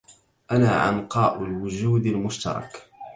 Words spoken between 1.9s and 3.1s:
المشترك